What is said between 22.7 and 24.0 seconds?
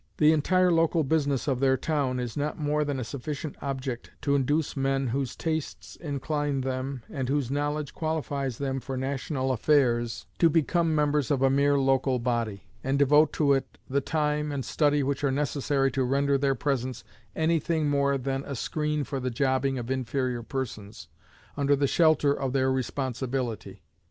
responsibility.